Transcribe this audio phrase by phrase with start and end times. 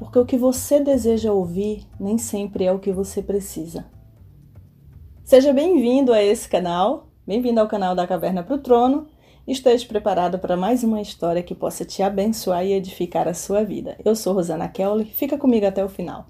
[0.00, 3.86] Porque o que você deseja ouvir nem sempre é o que você precisa.
[5.22, 9.06] Seja bem-vindo a esse canal, bem-vindo ao canal da Caverna para o Trono.
[9.46, 13.96] Esteja preparado para mais uma história que possa te abençoar e edificar a sua vida.
[14.04, 16.26] Eu sou Rosana Kelly, fica comigo até o final.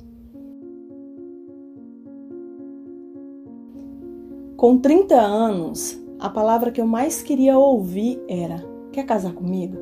[4.59, 9.77] Com 30 anos, a palavra que eu mais queria ouvir era: Quer casar comigo?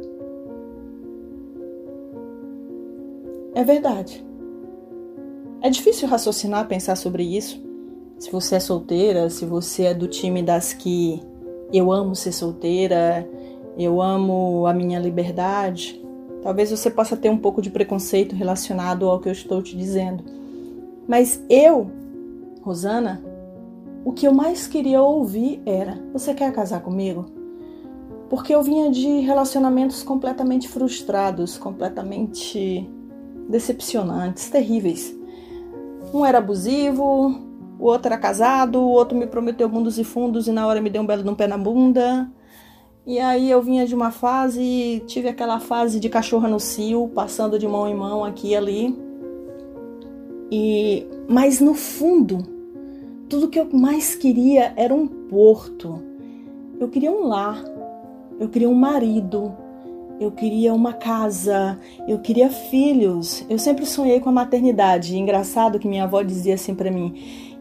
[3.54, 4.22] É verdade.
[5.62, 7.58] É difícil raciocinar, pensar sobre isso.
[8.18, 11.22] Se você é solteira, se você é do time das que
[11.72, 13.26] eu amo ser solteira,
[13.78, 16.04] eu amo a minha liberdade,
[16.42, 20.22] talvez você possa ter um pouco de preconceito relacionado ao que eu estou te dizendo.
[21.08, 21.90] Mas eu,
[22.60, 23.22] Rosana,
[24.06, 27.26] o que eu mais queria ouvir era: Você quer casar comigo?
[28.30, 32.88] Porque eu vinha de relacionamentos completamente frustrados, completamente
[33.48, 35.12] decepcionantes, terríveis.
[36.14, 37.36] Um era abusivo,
[37.80, 40.88] o outro era casado, o outro me prometeu mundos e fundos e na hora me
[40.88, 42.30] deu um belo um pé na bunda.
[43.04, 47.58] E aí eu vinha de uma fase, tive aquela fase de cachorra no cio, passando
[47.58, 48.96] de mão em mão aqui e ali.
[50.48, 52.55] E mas no fundo,
[53.28, 56.02] tudo que eu mais queria era um porto.
[56.78, 57.62] Eu queria um lar.
[58.38, 59.54] Eu queria um marido.
[60.20, 61.78] Eu queria uma casa.
[62.06, 63.44] Eu queria filhos.
[63.48, 65.16] Eu sempre sonhei com a maternidade.
[65.16, 67.14] Engraçado que minha avó dizia assim para mim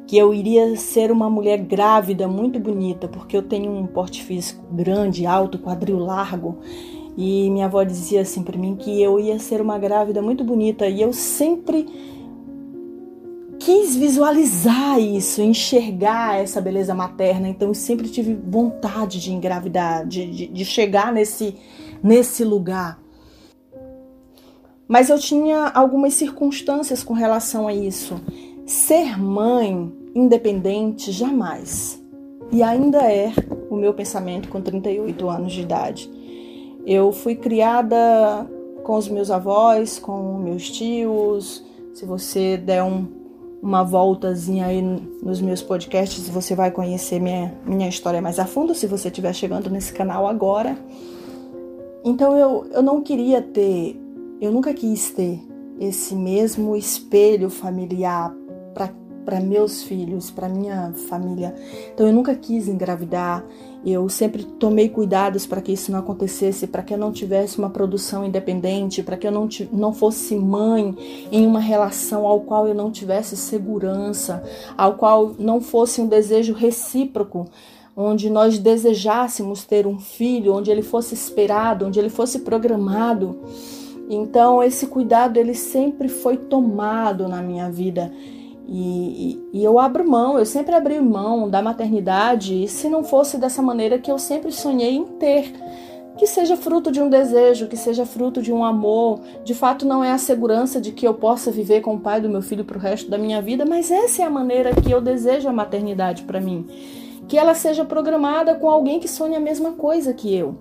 [0.08, 4.64] que eu iria ser uma mulher grávida, muito bonita, porque eu tenho um porte físico
[4.72, 6.60] grande, alto, quadril largo.
[7.18, 10.88] E minha avó dizia assim para mim que eu ia ser uma grávida muito bonita.
[10.88, 11.88] E eu sempre
[13.66, 20.30] quis visualizar isso, enxergar essa beleza materna, então eu sempre tive vontade de engravidar, de,
[20.30, 21.56] de, de chegar nesse,
[22.04, 23.02] nesse lugar.
[24.88, 28.22] Mas eu tinha algumas circunstâncias com relação a isso.
[28.68, 32.00] Ser mãe independente jamais.
[32.52, 33.34] E ainda é
[33.68, 36.08] o meu pensamento com 38 anos de idade.
[36.86, 38.48] Eu fui criada
[38.84, 41.66] com os meus avós, com meus tios.
[41.96, 43.15] Se você der um
[43.66, 44.80] uma voltazinha aí
[45.24, 49.34] nos meus podcasts, você vai conhecer minha, minha história mais a fundo, se você estiver
[49.34, 50.78] chegando nesse canal agora.
[52.04, 54.00] Então eu, eu não queria ter,
[54.40, 55.42] eu nunca quis ter
[55.80, 58.32] esse mesmo espelho familiar
[59.26, 61.56] para meus filhos, para minha família.
[61.94, 63.44] Então eu nunca quis engravidar,
[63.86, 67.70] eu sempre tomei cuidados para que isso não acontecesse, para que eu não tivesse uma
[67.70, 70.96] produção independente, para que eu não, não fosse mãe
[71.32, 74.44] em uma relação ao qual eu não tivesse segurança,
[74.78, 77.46] ao qual não fosse um desejo recíproco,
[77.96, 83.38] onde nós desejássemos ter um filho, onde ele fosse esperado, onde ele fosse programado.
[84.10, 88.12] Então esse cuidado ele sempre foi tomado na minha vida
[88.68, 93.62] e, e, eu abro mão, eu sempre abri mão da maternidade, se não fosse dessa
[93.62, 95.54] maneira que eu sempre sonhei em ter,
[96.18, 99.20] que seja fruto de um desejo, que seja fruto de um amor.
[99.44, 102.30] De fato, não é a segurança de que eu possa viver com o pai do
[102.30, 105.02] meu filho para o resto da minha vida, mas essa é a maneira que eu
[105.02, 106.66] desejo a maternidade para mim.
[107.28, 110.58] Que ela seja programada com alguém que sonhe a mesma coisa que eu.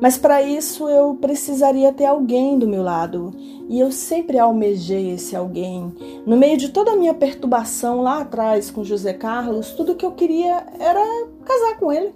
[0.00, 3.32] Mas para isso eu precisaria ter alguém do meu lado.
[3.68, 5.92] E eu sempre almejei esse alguém.
[6.26, 10.12] No meio de toda a minha perturbação lá atrás com José Carlos, tudo que eu
[10.12, 11.00] queria era
[11.44, 12.14] casar com ele.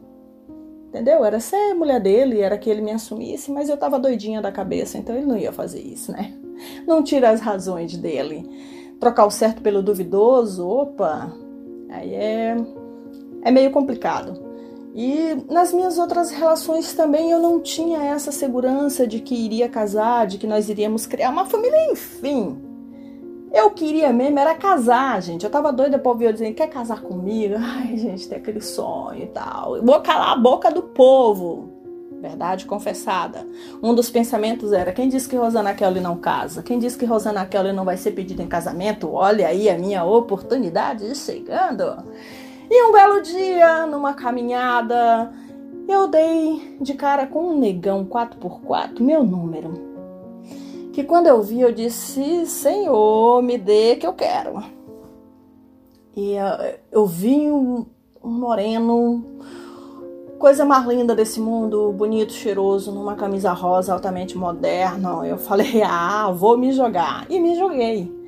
[0.88, 1.24] Entendeu?
[1.24, 4.98] Era ser mulher dele, era que ele me assumisse, mas eu tava doidinha da cabeça,
[4.98, 6.34] então ele não ia fazer isso, né?
[6.86, 8.44] Não tira as razões dele.
[8.98, 11.32] Trocar o certo pelo duvidoso, opa,
[11.88, 12.56] aí é,
[13.42, 14.49] é meio complicado.
[14.94, 20.26] E nas minhas outras relações também eu não tinha essa segurança de que iria casar,
[20.26, 22.60] de que nós iríamos criar uma família, enfim.
[23.53, 25.44] Eu queria mesmo era casar, gente.
[25.44, 27.54] Eu tava doida pra ouvir eu dizendo, quer casar comigo?
[27.59, 29.76] Ai, gente, tem aquele sonho e tal.
[29.76, 31.80] Eu vou calar a boca do povo.
[32.20, 33.47] Verdade confessada.
[33.82, 36.62] Um dos pensamentos era: quem disse que Rosana Kelly não casa?
[36.62, 39.10] Quem disse que Rosana Kelly não vai ser pedida em casamento?
[39.10, 42.04] Olha aí a minha oportunidade chegando.
[42.70, 45.32] E um belo dia, numa caminhada,
[45.88, 49.72] eu dei de cara com um negão 4x4, meu número.
[50.92, 54.62] Que quando eu vi, eu disse: Senhor, me dê que eu quero.
[56.16, 57.86] E uh, eu vi um,
[58.22, 59.24] um moreno,
[60.38, 65.26] coisa mais linda desse mundo, bonito, cheiroso, numa camisa rosa altamente moderna.
[65.26, 67.26] Eu falei: Ah, vou me jogar.
[67.28, 68.20] E me joguei.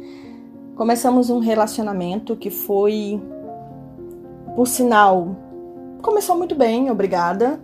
[0.75, 3.23] Começamos um relacionamento que foi,
[4.55, 5.37] por sinal,
[6.03, 7.61] começou muito bem, obrigada.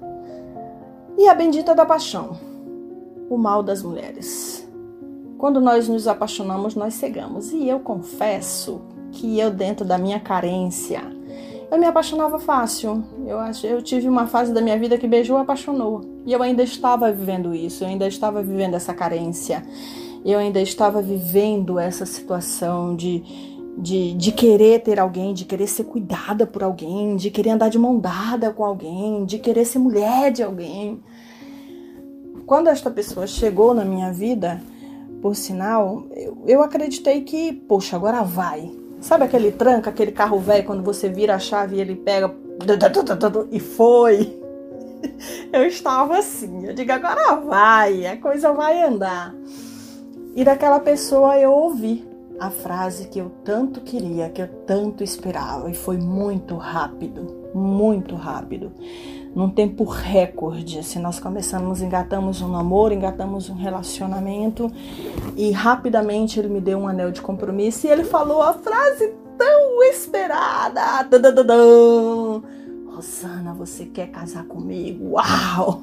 [1.16, 2.38] E a bendita da paixão,
[3.28, 4.66] o mal das mulheres.
[5.36, 7.52] Quando nós nos apaixonamos, nós cegamos.
[7.52, 8.80] E eu confesso
[9.12, 11.02] que eu, dentro da minha carência,
[11.70, 13.04] eu me apaixonava fácil.
[13.26, 13.38] Eu,
[13.68, 16.00] eu tive uma fase da minha vida que beijou apaixonou.
[16.24, 19.62] E eu ainda estava vivendo isso, eu ainda estava vivendo essa carência.
[20.24, 23.22] Eu ainda estava vivendo essa situação de,
[23.78, 27.78] de, de querer ter alguém, de querer ser cuidada por alguém, de querer andar de
[27.78, 31.00] mão dada com alguém, de querer ser mulher de alguém.
[32.44, 34.60] Quando esta pessoa chegou na minha vida,
[35.22, 38.70] por sinal, eu, eu acreditei que, poxa, agora vai,
[39.00, 42.34] Sabe aquele tranca, aquele carro velho, quando você vira a chave e ele pega.
[43.50, 44.36] E foi.
[45.52, 46.66] Eu estava assim.
[46.66, 49.34] Eu digo, agora vai, a coisa vai andar.
[50.34, 52.07] E daquela pessoa eu ouvi
[52.38, 55.70] a frase que eu tanto queria, que eu tanto esperava.
[55.70, 58.72] E foi muito rápido, muito rápido
[59.34, 60.78] num tempo recorde.
[60.78, 64.70] Assim, nós começamos, engatamos um namoro, engatamos um relacionamento
[65.36, 69.82] e rapidamente ele me deu um anel de compromisso e ele falou a frase tão
[69.84, 71.08] esperada.
[72.86, 75.12] Rosana, você quer casar comigo?
[75.12, 75.82] Uau!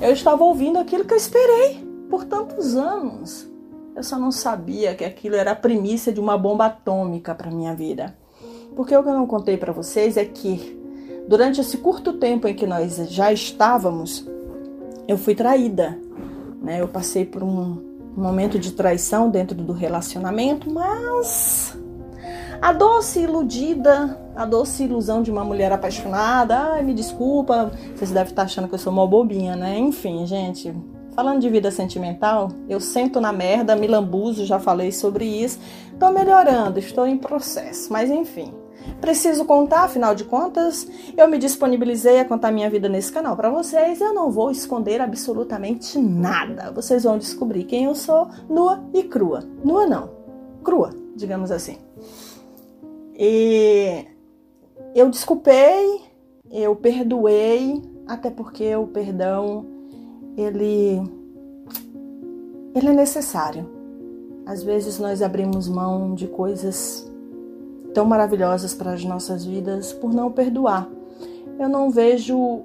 [0.00, 3.51] Eu estava ouvindo aquilo que eu esperei por tantos anos.
[3.94, 7.74] Eu só não sabia que aquilo era a primícia de uma bomba atômica para minha
[7.74, 8.16] vida.
[8.74, 10.82] Porque o que eu não contei para vocês é que
[11.26, 14.26] Durante esse curto tempo em que nós já estávamos,
[15.06, 15.98] eu fui traída.
[16.60, 16.80] Né?
[16.80, 17.78] Eu passei por um
[18.16, 21.78] momento de traição dentro do relacionamento, mas
[22.60, 28.30] a doce iludida, a doce ilusão de uma mulher apaixonada, ai, me desculpa, vocês devem
[28.30, 29.78] estar achando que eu sou uma bobinha, né?
[29.78, 30.74] Enfim, gente,
[31.14, 35.58] falando de vida sentimental, eu sento na merda, me lambuzo, já falei sobre isso,
[35.98, 38.52] tô melhorando, estou em processo, mas enfim.
[39.00, 40.86] Preciso contar, afinal de contas,
[41.16, 44.00] eu me disponibilizei a contar minha vida nesse canal para vocês.
[44.00, 46.72] Eu não vou esconder absolutamente nada.
[46.72, 49.44] Vocês vão descobrir quem eu sou, nua e crua.
[49.64, 50.10] Nua não,
[50.64, 51.78] crua, digamos assim.
[53.14, 54.06] E
[54.94, 56.00] eu desculpei,
[56.50, 59.71] eu perdoei, até porque o perdão
[60.36, 61.02] ele
[62.74, 63.68] ele é necessário.
[64.46, 67.08] Às vezes nós abrimos mão de coisas
[67.92, 70.88] tão maravilhosas para as nossas vidas por não perdoar.
[71.58, 72.62] Eu não vejo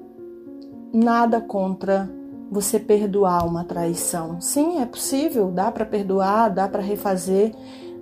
[0.94, 2.10] nada contra
[2.50, 4.40] você perdoar uma traição.
[4.40, 7.54] Sim, é possível, dá para perdoar, dá para refazer,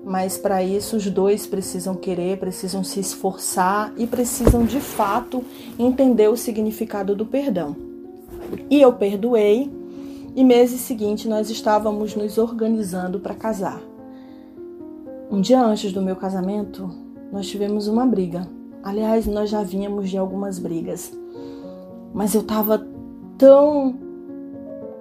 [0.06, 5.44] mas para isso os dois precisam querer, precisam se esforçar e precisam de fato
[5.80, 7.85] entender o significado do perdão.
[8.70, 9.72] E eu perdoei,
[10.36, 13.82] e mês seguinte nós estávamos nos organizando para casar.
[15.32, 16.90] Um dia antes do meu casamento,
[17.32, 18.48] nós tivemos uma briga.
[18.84, 21.12] Aliás, nós já vínhamos de algumas brigas.
[22.14, 22.86] Mas eu estava
[23.38, 23.98] tão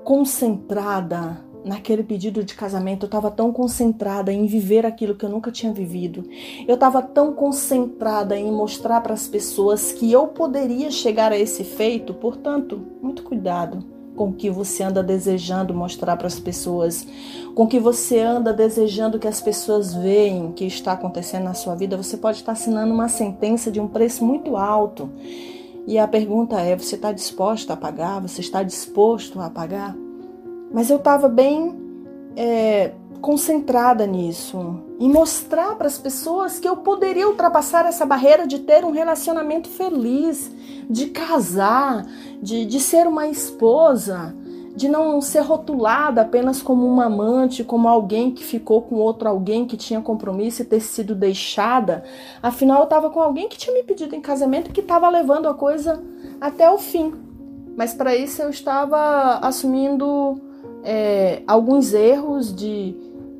[0.02, 5.50] concentrada naquele pedido de casamento, eu estava tão concentrada em viver aquilo que eu nunca
[5.50, 6.28] tinha vivido.
[6.68, 11.64] Eu estava tão concentrada em mostrar para as pessoas que eu poderia chegar a esse
[11.64, 17.06] feito, portanto, muito cuidado com que você anda desejando mostrar para as pessoas,
[17.54, 21.96] com que você anda desejando que as pessoas vejam que está acontecendo na sua vida,
[21.96, 25.10] você pode estar assinando uma sentença de um preço muito alto.
[25.86, 28.20] E a pergunta é: você está disposto a pagar?
[28.20, 30.03] Você está disposto a pagar?
[30.74, 31.72] Mas eu estava bem
[32.36, 32.90] é,
[33.20, 38.84] concentrada nisso, em mostrar para as pessoas que eu poderia ultrapassar essa barreira de ter
[38.84, 40.50] um relacionamento feliz,
[40.90, 42.04] de casar,
[42.42, 44.34] de, de ser uma esposa,
[44.74, 49.64] de não ser rotulada apenas como uma amante, como alguém que ficou com outro alguém
[49.64, 52.02] que tinha compromisso e ter sido deixada.
[52.42, 55.48] Afinal, eu estava com alguém que tinha me pedido em casamento e que estava levando
[55.48, 56.02] a coisa
[56.40, 57.14] até o fim.
[57.76, 60.40] Mas para isso eu estava assumindo
[60.84, 62.94] é, alguns erros de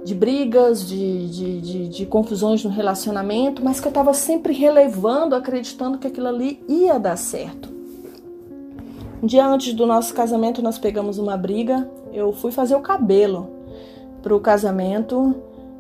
[0.05, 5.35] de brigas, de, de, de, de, confusões no relacionamento, mas que eu estava sempre relevando,
[5.35, 7.73] acreditando que aquilo ali ia dar certo.
[9.23, 11.91] Um dia antes do nosso casamento, nós pegamos uma briga.
[12.13, 13.49] Eu fui fazer o cabelo
[14.23, 15.35] para o casamento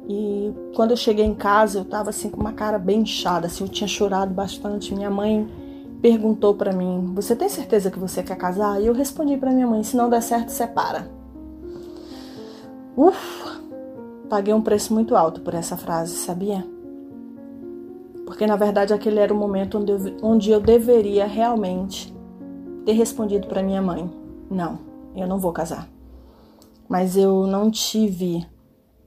[0.08, 3.64] e quando eu cheguei em casa, eu estava assim com uma cara bem inchada, assim,
[3.64, 4.94] eu tinha chorado bastante.
[4.94, 5.46] Minha mãe
[6.00, 9.66] perguntou para mim: "Você tem certeza que você quer casar?" E eu respondi para minha
[9.66, 11.13] mãe: "Se não der certo, separa."
[12.96, 13.60] Ufa,
[14.28, 16.66] paguei um preço muito alto por essa frase, sabia?
[18.24, 22.14] Porque na verdade aquele era o momento onde eu, onde eu deveria realmente
[22.84, 24.10] ter respondido para minha mãe:
[24.50, 24.78] não,
[25.14, 25.88] eu não vou casar.
[26.88, 28.46] Mas eu não tive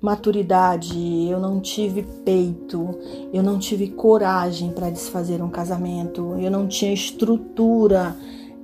[0.01, 2.89] maturidade, eu não tive peito,
[3.33, 8.15] eu não tive coragem para desfazer um casamento, eu não tinha estrutura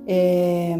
[0.06, 0.78] é,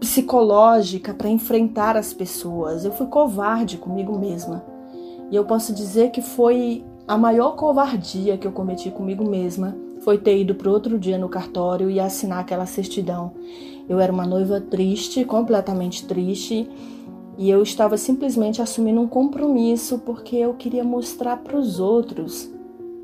[0.00, 2.84] psicológica para enfrentar as pessoas.
[2.84, 4.64] Eu fui covarde comigo mesma.
[5.30, 10.18] E eu posso dizer que foi a maior covardia que eu cometi comigo mesma foi
[10.18, 13.32] ter ido para outro dia no cartório e assinar aquela certidão.
[13.88, 16.68] Eu era uma noiva triste, completamente triste,
[17.38, 22.50] e eu estava simplesmente assumindo um compromisso porque eu queria mostrar para os outros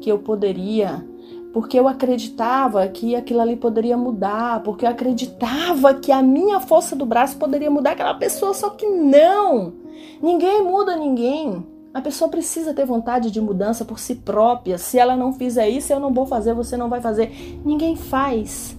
[0.00, 1.04] que eu poderia,
[1.52, 6.96] porque eu acreditava que aquilo ali poderia mudar, porque eu acreditava que a minha força
[6.96, 9.74] do braço poderia mudar aquela pessoa, só que não!
[10.22, 11.66] Ninguém muda ninguém.
[11.92, 14.78] A pessoa precisa ter vontade de mudança por si própria.
[14.78, 17.60] Se ela não fizer isso, eu não vou fazer, você não vai fazer.
[17.64, 18.74] Ninguém faz.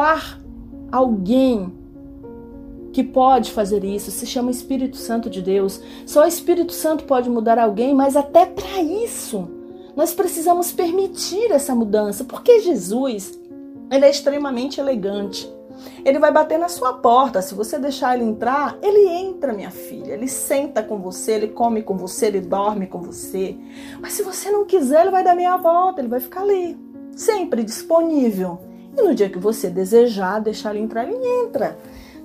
[0.00, 0.38] Há
[0.90, 1.70] alguém
[2.92, 5.82] que pode fazer isso, se chama Espírito Santo de Deus.
[6.06, 9.57] Só o Espírito Santo pode mudar alguém, mas até para isso
[9.98, 13.36] nós precisamos permitir essa mudança, porque Jesus,
[13.90, 15.52] ele é extremamente elegante.
[16.04, 17.42] Ele vai bater na sua porta.
[17.42, 20.12] Se você deixar ele entrar, ele entra, minha filha.
[20.12, 23.56] Ele senta com você, ele come com você, ele dorme com você.
[24.00, 26.78] Mas se você não quiser, ele vai dar meia volta, ele vai ficar ali,
[27.16, 28.60] sempre disponível.
[28.96, 31.76] E no dia que você desejar deixar ele entrar, ele entra.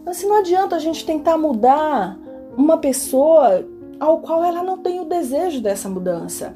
[0.06, 2.20] Assim, não adianta a gente tentar mudar
[2.56, 3.68] uma pessoa
[4.00, 6.56] ao qual ela não tem o desejo dessa mudança.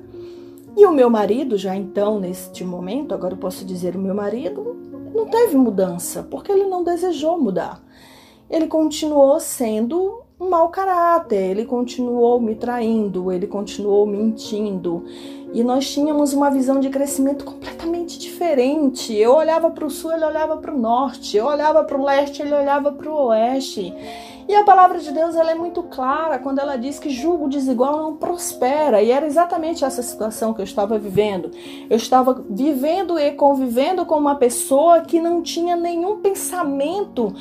[0.78, 4.78] E o meu marido, já então, neste momento, agora eu posso dizer o meu marido,
[5.12, 7.82] não teve mudança, porque ele não desejou mudar.
[8.48, 15.04] Ele continuou sendo um mau caráter, ele continuou me traindo, ele continuou mentindo.
[15.52, 19.16] E nós tínhamos uma visão de crescimento completamente diferente.
[19.16, 21.36] Eu olhava para o sul, ele olhava para o norte.
[21.36, 23.92] Eu olhava para o leste, ele olhava para o oeste.
[24.48, 27.98] E a palavra de Deus ela é muito clara quando ela diz que julgo desigual
[27.98, 29.02] não prospera.
[29.02, 31.52] E era exatamente essa situação que eu estava vivendo.
[31.90, 37.34] Eu estava vivendo e convivendo com uma pessoa que não tinha nenhum pensamento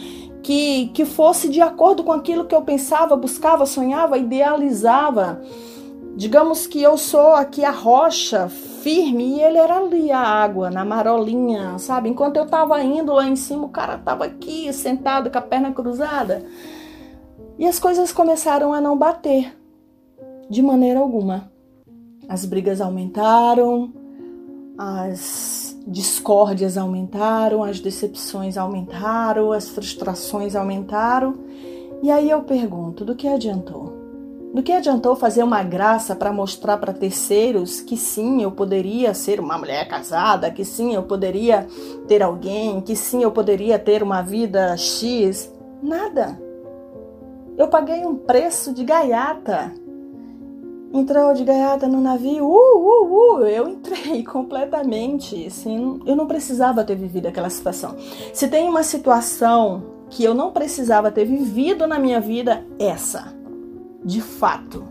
[0.43, 5.41] que, que fosse de acordo com aquilo que eu pensava, buscava, sonhava, idealizava.
[6.17, 10.85] Digamos que eu sou aqui a rocha firme e ele era ali a água, na
[10.85, 12.09] marolinha, sabe?
[12.09, 15.73] Enquanto eu estava indo lá em cima, o cara estava aqui, sentado com a perna
[15.73, 16.47] cruzada.
[17.59, 19.57] E as coisas começaram a não bater,
[20.51, 21.51] de maneira alguma.
[22.29, 23.93] As brigas aumentaram,
[24.77, 31.39] as discórdias aumentaram, as decepções aumentaram, as frustrações aumentaram.
[32.03, 33.95] E aí eu pergunto: do que adiantou?
[34.53, 39.41] Do que adiantou fazer uma graça para mostrar para terceiros que sim, eu poderia ser
[39.41, 41.67] uma mulher casada, que sim, eu poderia
[42.07, 45.53] ter alguém, que sim, eu poderia ter uma vida X?
[45.83, 46.46] Nada.
[47.57, 49.73] Eu paguei um preço de gaiata
[50.93, 56.85] entrou de gaiata no navio, uh, uh, uh, eu entrei completamente, assim, eu não precisava
[56.85, 57.97] ter vivido aquela situação.
[58.33, 63.35] Se tem uma situação que eu não precisava ter vivido na minha vida, essa,
[64.05, 64.85] de fato,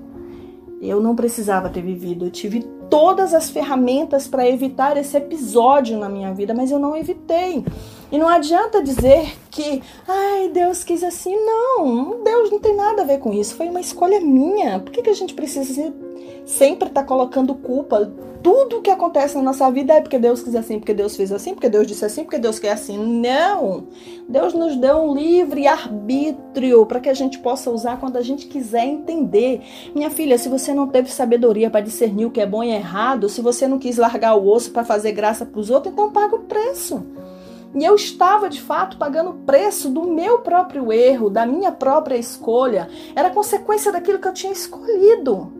[0.81, 6.09] eu não precisava ter vivido, eu tive todas as ferramentas para evitar esse episódio na
[6.09, 7.63] minha vida, mas eu não evitei.
[8.11, 11.35] E não adianta dizer que, ai, Deus quis assim.
[11.35, 13.55] Não, Deus não tem nada a ver com isso.
[13.55, 14.79] Foi uma escolha minha.
[14.79, 15.93] Por que, que a gente precisa
[16.45, 18.11] sempre estar tá colocando culpa?
[18.43, 21.55] Tudo que acontece na nossa vida é porque Deus quis assim, porque Deus fez assim,
[21.55, 22.95] porque Deus disse assim, porque Deus quer assim.
[22.95, 23.87] Não!
[24.29, 28.45] Deus nos deu um livre arbítrio para que a gente possa usar quando a gente
[28.45, 29.61] quiser entender.
[29.95, 33.27] Minha filha, se você não teve sabedoria para discernir o que é bom e errado,
[33.29, 36.35] se você não quis largar o osso para fazer graça para os outros, então paga
[36.35, 37.03] o preço.
[37.75, 42.15] E eu estava de fato pagando o preço do meu próprio erro, da minha própria
[42.15, 42.89] escolha.
[43.13, 45.51] Era consequência daquilo que eu tinha escolhido.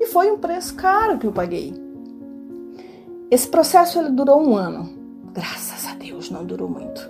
[0.00, 1.74] E foi um preço caro que eu paguei.
[3.30, 4.88] Esse processo ele durou um ano.
[5.32, 7.06] Graças a Deus não durou muito.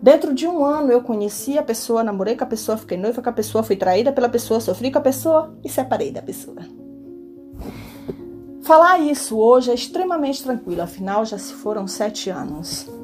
[0.00, 3.28] Dentro de um ano eu conheci a pessoa, namorei com a pessoa, fiquei noiva com
[3.30, 6.58] a pessoa, fui traída pela pessoa, sofri com a pessoa e separei da pessoa.
[8.62, 12.99] Falar isso hoje é extremamente tranquilo, afinal já se foram sete anos.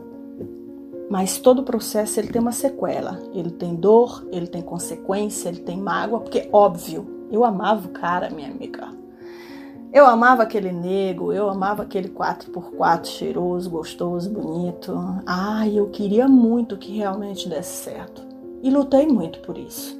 [1.09, 3.21] Mas todo o processo ele tem uma sequela.
[3.33, 8.31] Ele tem dor, ele tem consequência, ele tem mágoa, porque óbvio, eu amava o cara,
[8.31, 8.89] minha amiga.
[9.93, 14.93] Eu amava aquele nego, eu amava aquele 4x4 cheiroso, gostoso, bonito.
[15.25, 18.23] Ai, eu queria muito que realmente desse certo.
[18.63, 19.99] E lutei muito por isso.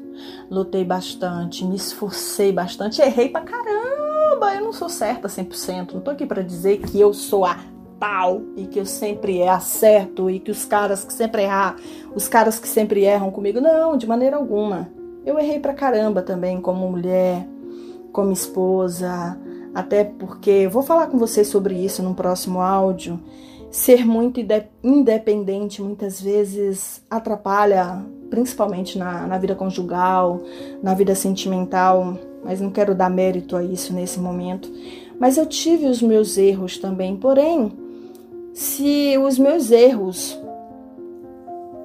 [0.51, 4.55] Lutei bastante, me esforcei bastante, errei pra caramba.
[4.55, 5.93] Eu não sou certa 100%.
[5.95, 7.59] Não tô aqui para dizer que eu sou a
[8.57, 11.77] e que eu sempre acerto e que os caras que sempre erram,
[12.15, 14.89] os caras que sempre erram comigo, não, de maneira alguma.
[15.25, 17.47] Eu errei pra caramba também como mulher,
[18.13, 19.39] como esposa,
[19.75, 23.21] até porque vou falar com vocês sobre isso no próximo áudio.
[23.71, 24.41] Ser muito
[24.83, 30.41] independente muitas vezes atrapalha, principalmente na, na vida conjugal,
[30.83, 34.71] na vida sentimental, mas não quero dar mérito a isso nesse momento.
[35.19, 37.73] Mas eu tive os meus erros também, porém,
[38.57, 40.41] se os meus erros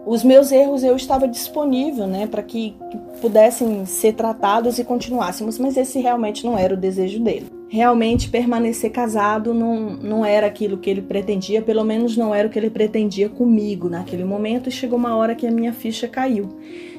[0.06, 2.76] os meus erros eu estava disponível, né, para que,
[3.22, 7.46] pudessem ser tratados e continuássemos, mas esse realmente não era o desejo dele.
[7.70, 12.52] Realmente permanecer casado não, não era aquilo que ele pretendia, pelo menos não era o
[12.52, 16.50] que ele pretendia comigo naquele momento, e chegou uma hora que a minha ficha caiu.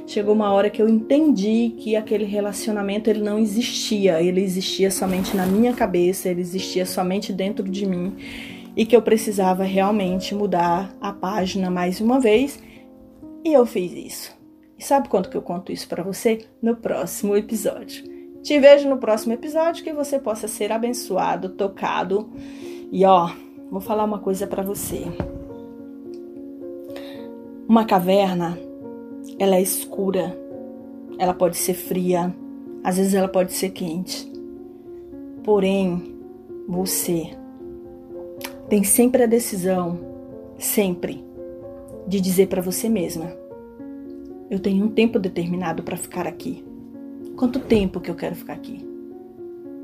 [0.07, 5.37] Chegou uma hora que eu entendi que aquele relacionamento ele não existia, ele existia somente
[5.37, 8.13] na minha cabeça, ele existia somente dentro de mim
[8.77, 12.63] e que eu precisava realmente mudar a página mais uma vez
[13.45, 14.43] e eu fiz isso.
[14.79, 16.47] E sabe quanto que eu conto isso para você?
[16.61, 18.05] No próximo episódio.
[18.43, 22.31] Te vejo no próximo episódio que você possa ser abençoado, tocado.
[22.91, 23.31] E ó,
[23.71, 25.05] vou falar uma coisa para você.
[27.69, 28.59] Uma caverna,
[29.39, 30.37] ela é escura.
[31.19, 32.35] Ela pode ser fria,
[32.83, 34.31] às vezes ela pode ser quente.
[35.45, 36.17] Porém,
[36.67, 37.31] você
[38.73, 40.01] tem sempre a decisão,
[40.59, 41.23] sempre
[42.09, 43.31] de dizer para você mesma:
[44.49, 46.65] eu tenho um tempo determinado para ficar aqui.
[47.37, 48.83] Quanto tempo que eu quero ficar aqui?